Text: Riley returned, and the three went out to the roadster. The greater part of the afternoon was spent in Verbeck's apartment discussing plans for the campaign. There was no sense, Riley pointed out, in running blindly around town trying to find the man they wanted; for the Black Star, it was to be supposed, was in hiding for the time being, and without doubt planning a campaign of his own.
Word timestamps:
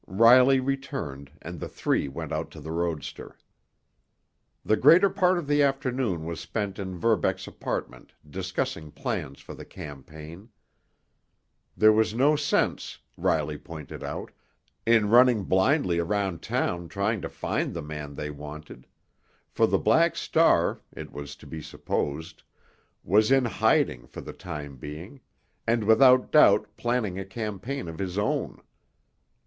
Riley 0.07 0.59
returned, 0.59 1.29
and 1.43 1.59
the 1.59 1.67
three 1.69 2.07
went 2.07 2.31
out 2.31 2.49
to 2.53 2.59
the 2.59 2.71
roadster. 2.71 3.37
The 4.65 4.75
greater 4.75 5.11
part 5.11 5.37
of 5.37 5.45
the 5.45 5.61
afternoon 5.61 6.25
was 6.25 6.39
spent 6.39 6.79
in 6.79 6.97
Verbeck's 6.97 7.45
apartment 7.45 8.11
discussing 8.27 8.89
plans 8.89 9.41
for 9.41 9.53
the 9.53 9.63
campaign. 9.63 10.49
There 11.77 11.91
was 11.93 12.15
no 12.15 12.35
sense, 12.35 12.97
Riley 13.15 13.59
pointed 13.59 14.03
out, 14.03 14.31
in 14.87 15.09
running 15.11 15.43
blindly 15.43 15.99
around 15.99 16.41
town 16.41 16.89
trying 16.89 17.21
to 17.21 17.29
find 17.29 17.71
the 17.75 17.83
man 17.83 18.15
they 18.15 18.31
wanted; 18.31 18.87
for 19.51 19.67
the 19.67 19.77
Black 19.77 20.15
Star, 20.15 20.81
it 20.91 21.11
was 21.11 21.35
to 21.35 21.45
be 21.45 21.61
supposed, 21.61 22.41
was 23.03 23.29
in 23.31 23.45
hiding 23.45 24.07
for 24.07 24.21
the 24.21 24.33
time 24.33 24.77
being, 24.77 25.21
and 25.67 25.83
without 25.83 26.31
doubt 26.31 26.75
planning 26.75 27.19
a 27.19 27.23
campaign 27.23 27.87
of 27.87 27.99
his 27.99 28.17
own. 28.17 28.63